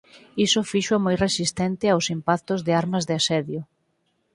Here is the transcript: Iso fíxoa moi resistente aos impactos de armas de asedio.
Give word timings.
Iso 0.45 0.67
fíxoa 0.71 1.03
moi 1.05 1.15
resistente 1.25 1.85
aos 1.89 2.05
impactos 2.17 2.59
de 2.65 2.73
armas 2.81 3.03
de 3.09 3.13
asedio. 3.19 3.61